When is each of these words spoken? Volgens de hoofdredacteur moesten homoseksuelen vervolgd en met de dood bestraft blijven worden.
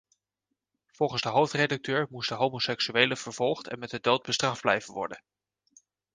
Volgens 0.91 1.21
de 1.21 1.29
hoofdredacteur 1.29 2.07
moesten 2.09 2.37
homoseksuelen 2.37 3.17
vervolgd 3.17 3.67
en 3.67 3.79
met 3.79 3.89
de 3.89 3.99
dood 3.99 4.21
bestraft 4.21 4.61
blijven 4.61 4.93
worden. 4.93 5.23